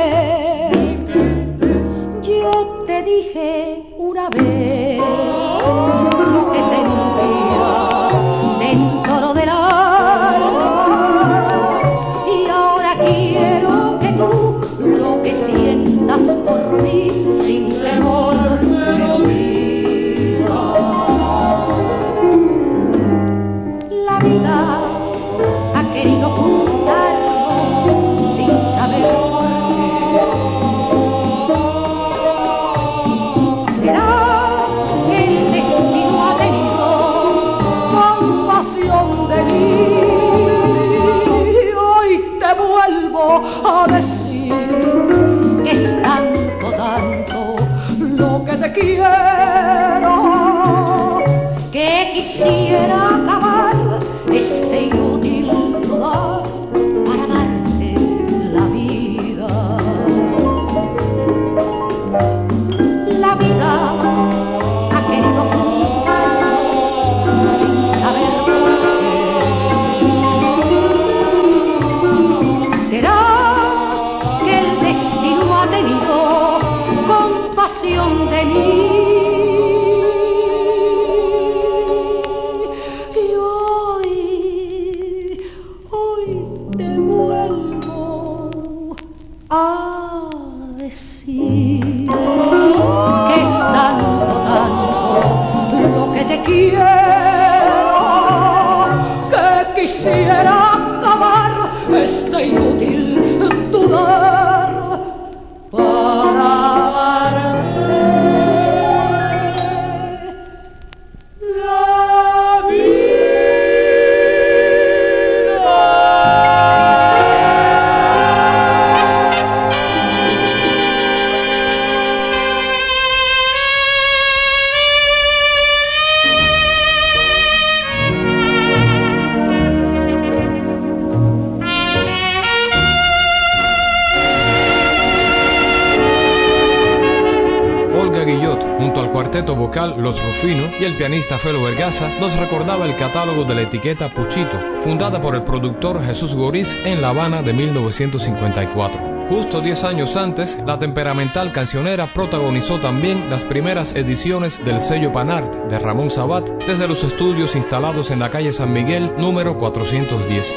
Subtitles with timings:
[140.78, 145.34] Y el pianista Felo Vergaza, nos recordaba el catálogo de la etiqueta Puchito, fundada por
[145.34, 149.16] el productor Jesús Goriz en La Habana de 1954.
[149.28, 155.53] Justo 10 años antes, la temperamental cancionera protagonizó también las primeras ediciones del sello Panart
[155.69, 160.54] de Ramón Sabat desde los estudios instalados en la calle San Miguel número 410.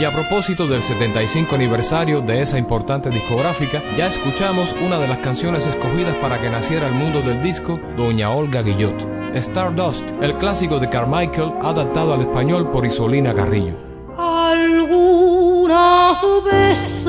[0.00, 5.18] Y a propósito del 75 aniversario de esa importante discográfica, ya escuchamos una de las
[5.18, 9.19] canciones escogidas para que naciera el mundo del disco, Doña Olga Guillot.
[9.34, 13.74] Stardust, el clásico de Carmichael, adaptado al español por Isolina Carrillo.
[14.18, 17.06] Algunas veces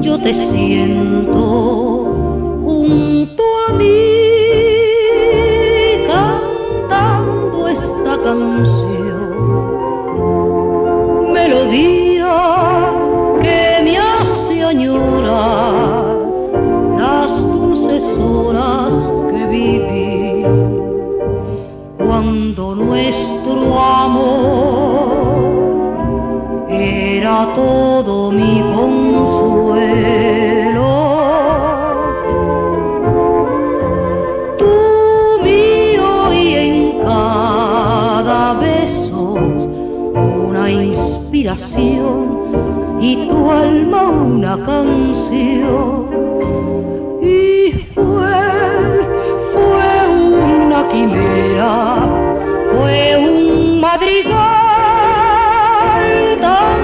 [0.00, 1.40] yo te siento
[2.64, 3.86] junto a mí
[6.06, 8.89] cantando esta canción,
[23.00, 25.48] nuestro amor
[26.68, 30.10] era todo mi consuelo.
[34.58, 34.76] Tú
[35.42, 39.38] mío y en cada beso
[40.46, 42.16] una inspiración
[43.00, 46.06] y tu alma una canción.
[47.22, 48.40] Y fue,
[49.52, 51.89] fue una quimera,
[53.90, 54.38] madrigal
[56.40, 56.78] tan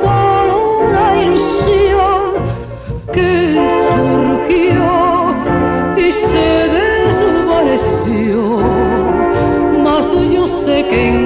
[0.00, 2.20] solo una ilusión
[3.14, 3.32] que
[3.88, 4.86] surgió
[5.96, 8.38] y se desvaneció,
[9.82, 11.21] mas yo sé que en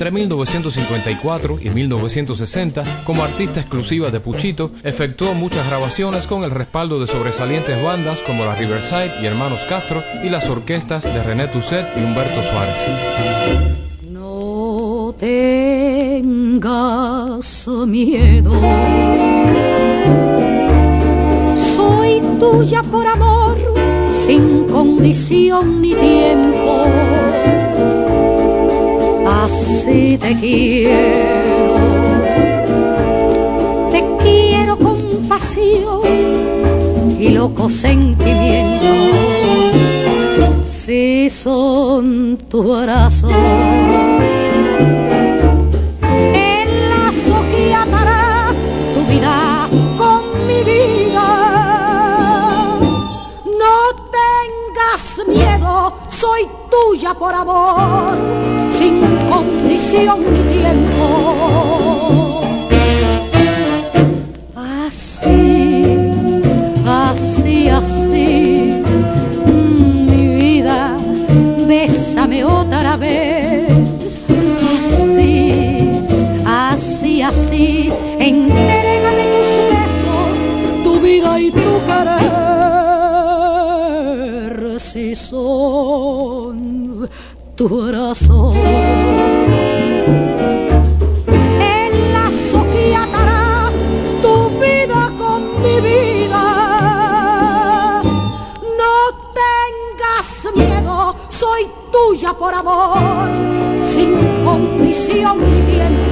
[0.00, 6.98] Entre 1954 y 1960, como artista exclusiva de Puchito, efectuó muchas grabaciones con el respaldo
[6.98, 11.86] de sobresalientes bandas como la Riverside y Hermanos Castro y las orquestas de René Tusset
[11.98, 12.78] y Humberto Suárez.
[14.10, 16.48] No tengas
[17.86, 18.52] miedo.
[21.56, 23.58] Soy tuya por amor,
[24.08, 26.69] sin condición ni tiempo.
[29.50, 31.74] Así te quiero.
[33.90, 34.96] Te quiero con
[35.28, 36.02] pasión
[37.18, 38.86] y loco sentimiento.
[40.64, 43.30] Si son tu corazón
[57.00, 58.18] tuya por amor,
[58.68, 59.00] sin
[59.30, 62.42] condición ni tiempo.
[64.54, 66.10] Así,
[66.86, 68.82] así, así,
[69.46, 70.96] mi vida,
[71.66, 73.39] bésame otra vez.
[87.60, 88.56] Tu corazón.
[91.76, 93.70] El lazo que atará
[94.22, 96.42] tu vida con mi vida.
[98.80, 98.94] No
[99.42, 103.28] tengas miedo, soy tuya por amor,
[103.82, 104.10] sin
[104.42, 106.09] condición ni tiempo.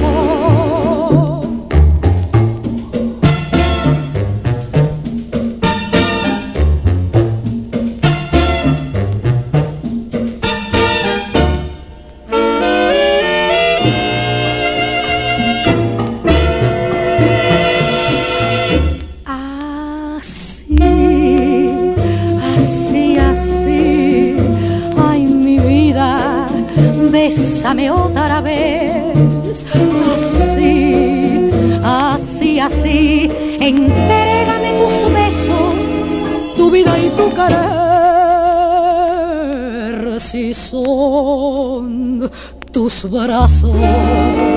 [43.01, 44.48] Tus brazos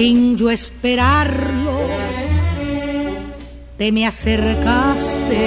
[0.00, 1.78] sin yo esperarlo,
[3.76, 5.44] te me acercaste.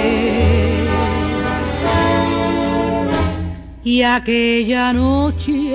[3.82, 5.72] Y aquella noche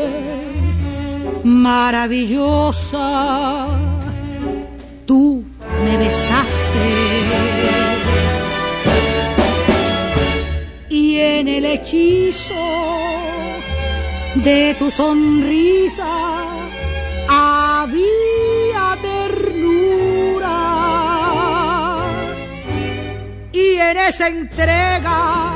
[1.43, 2.97] maravillosa,
[5.05, 5.43] tú
[5.83, 6.89] me besaste.
[10.89, 12.63] Y en el hechizo
[14.35, 16.38] de tu sonrisa
[23.79, 25.51] en esa entrega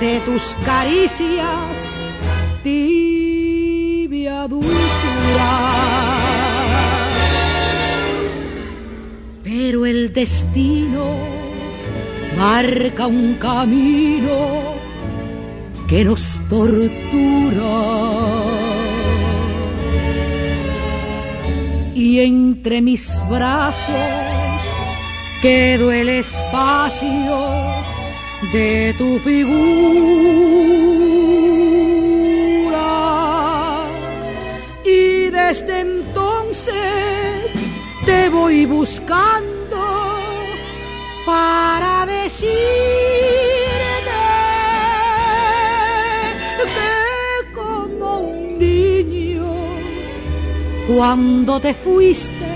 [0.00, 2.08] de tus caricias
[2.62, 5.86] tibia dulzura
[9.42, 11.04] pero el destino
[12.36, 14.76] marca un camino
[15.88, 17.64] que nos tortura.
[21.94, 24.35] Y entre mis brazos
[25.42, 27.38] quedó el espacio
[28.52, 29.56] de tu figura.
[34.84, 36.74] Y desde entonces
[38.04, 40.16] te voy buscando
[41.24, 42.56] para decirte
[46.74, 49.44] que como un niño,
[50.88, 52.46] cuando te fuiste,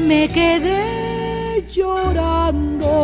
[0.00, 1.03] me quedé
[1.74, 2.94] llorando.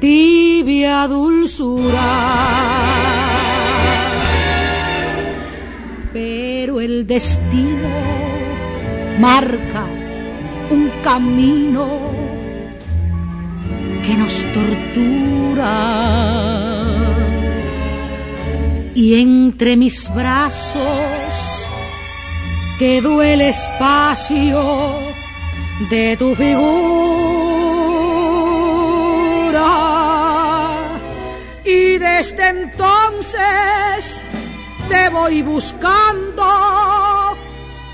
[0.00, 2.10] Tibia dulzura.
[6.12, 7.88] Pero el destino
[9.18, 9.84] marca
[10.70, 11.86] un camino
[14.06, 15.76] que nos tortura.
[18.94, 21.68] Y entre mis brazos
[22.78, 24.98] quedó el espacio
[25.88, 27.39] de tu figura.
[32.20, 34.22] Desde entonces
[34.90, 36.44] te voy buscando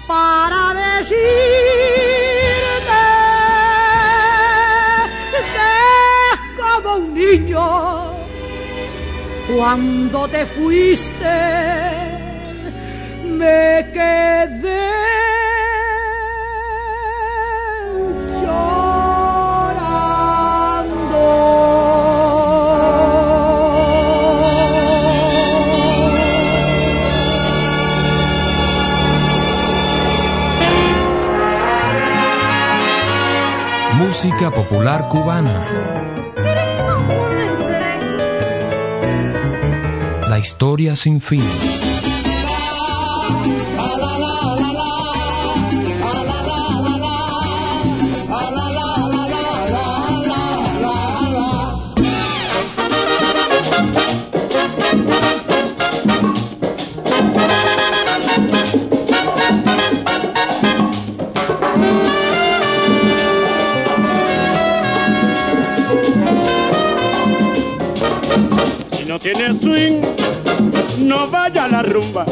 [0.09, 1.23] para decirte
[5.31, 8.11] que como un niño
[9.55, 11.37] cuando te fuiste
[13.23, 14.96] me quedé
[34.17, 35.67] Música popular cubana.
[40.31, 41.43] La historia sin fin.
[69.67, 70.01] Swing,
[70.99, 72.25] no vaya a la rumba.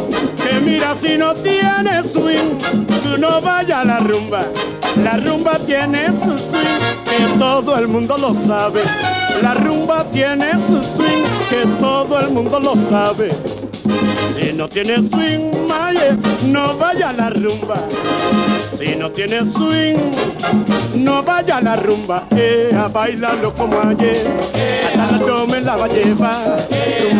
[0.42, 2.58] Que mira si no tiene swing,
[3.02, 4.42] tú no vaya a la rumba.
[5.02, 8.82] La rumba tiene su swing, que todo el mundo lo sabe.
[9.42, 13.32] La rumba tiene su swing, que todo el mundo lo sabe.
[14.36, 17.78] Si no tiene swing, maye, no vaya a la rumba.
[18.78, 19.96] Si no tiene swing,
[20.94, 22.88] no vaya a la rumba, eh, a
[23.56, 24.83] como ayer.
[25.18, 26.66] Yo me la va a llevar,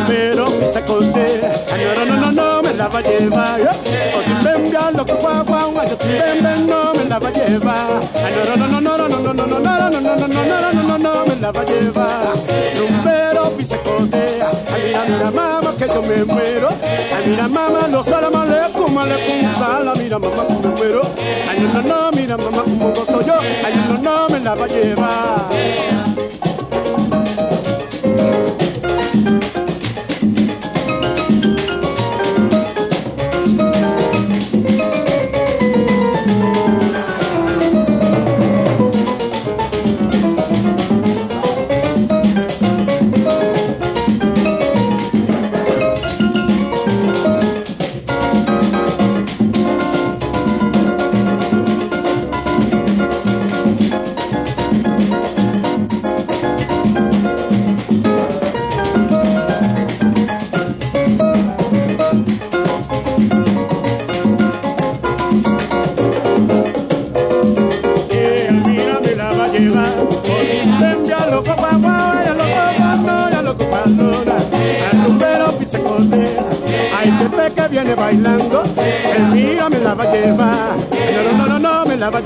[0.07, 1.41] pero pisa corte.
[1.97, 3.61] No, no, no, no, me la va a llevar.
[3.61, 7.33] O si venga lo que guau, guau, yo si venga, no me la va a
[7.33, 8.01] llevar.
[8.57, 10.73] No, no, no, no, no, no, no, no, no, no, no, no, no, no, no,
[10.73, 12.35] no, no, no, me la va a llevar.
[12.79, 14.43] Rumbero, pisa corte.
[14.73, 16.69] Ay, mira, mira, mamá, que yo me muero.
[17.27, 21.03] Mira, mamá, los salam aleikum, aleikum, salam, mira, mamá, que me muero.
[21.49, 23.39] Ay, no, no, no, mira, mamá, como gozo yo.
[23.65, 26.34] Ay, no, no, me la va a llevar.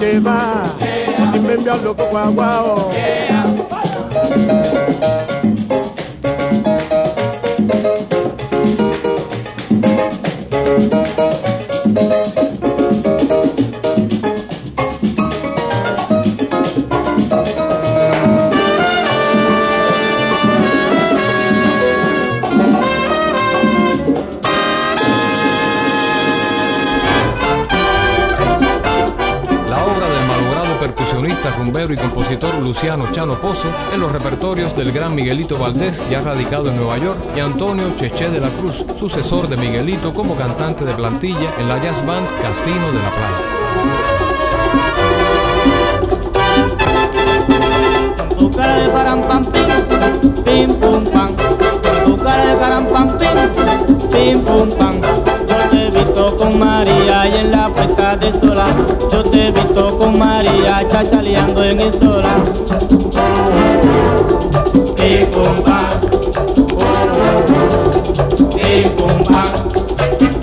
[0.01, 0.67] deva,
[1.33, 2.75] nimembia loko kwa kwao.
[2.75, 2.93] Oh.
[31.51, 36.69] Rumbero y compositor Luciano Chano Pozo en los repertorios del gran Miguelito Valdés, ya radicado
[36.69, 40.95] en Nueva York, y Antonio Cheche de la Cruz, sucesor de Miguelito como cantante de
[40.95, 43.59] plantilla en la jazz band Casino de la Playa.
[55.69, 58.69] Yo te he visto con María y en la puesta de sola,
[59.13, 62.37] yo te he visto con María chachaleando en el sola.
[69.29, 69.69] Pam,
[70.19, 70.38] pim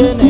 [0.00, 0.29] tú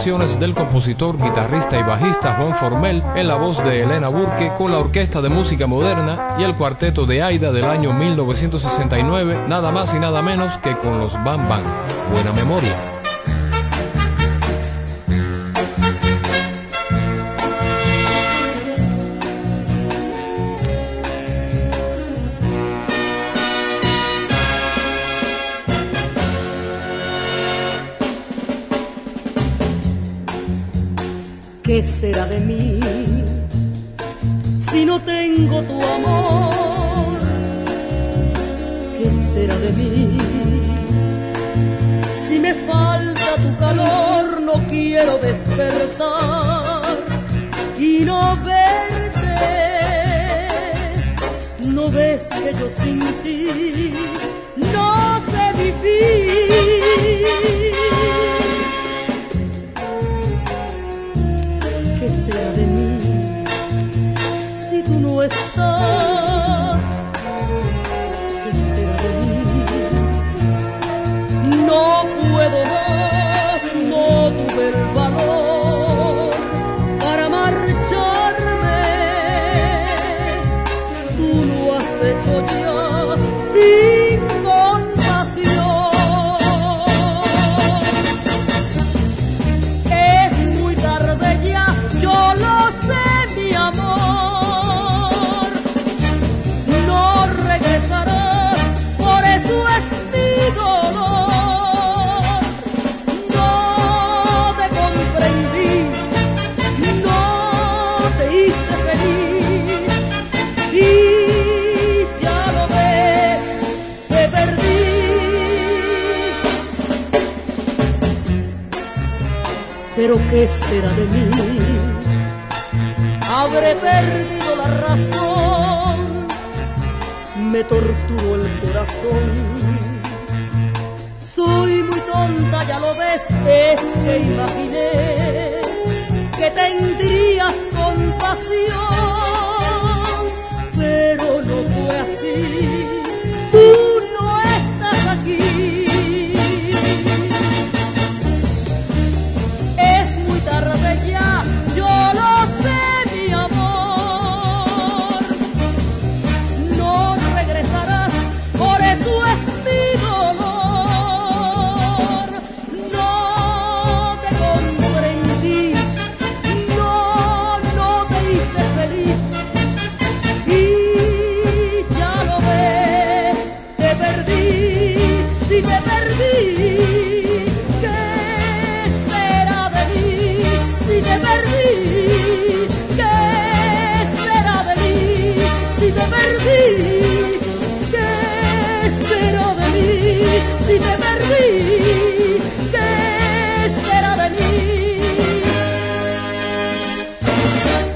[0.00, 4.72] Canciones del compositor, guitarrista y bajista Juan Formel en la voz de Elena Burke con
[4.72, 9.92] la Orquesta de Música Moderna y el cuarteto de Aida del año 1969, nada más
[9.92, 11.64] y nada menos que con los Bam Bam.
[12.10, 12.89] Buena memoria.
[31.70, 32.80] ¿Qué será de mí
[34.68, 37.20] si no tengo tu amor?
[38.98, 40.18] ¿Qué será de mí
[42.26, 44.40] si me falta tu calor?
[44.40, 46.98] No quiero despertar
[47.78, 49.38] y no verte.
[51.60, 53.94] No ves que yo sin ti
[54.74, 56.50] no sé vivir.
[65.20, 66.29] Tú estás?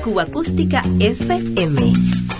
[0.04, 2.33] Cuba Acústica FM.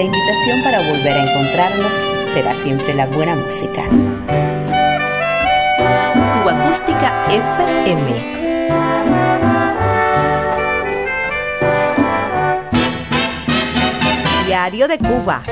[0.00, 1.92] La invitación para volver a encontrarnos
[2.32, 3.82] será siempre la buena música.
[6.32, 8.40] Cuba Acústica FM.
[14.46, 15.42] Diario de Cuba.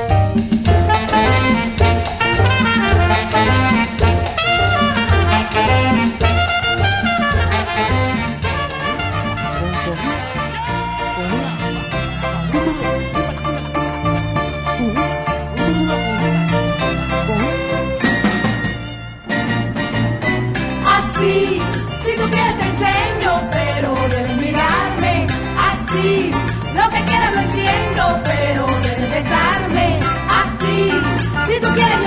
[20.87, 21.61] Así,
[22.05, 25.27] si tú quieres te enseño, pero debes mirarme,
[25.71, 26.31] así,
[26.75, 28.38] lo que quieras no entiendo.
[31.59, 31.98] si tú quieres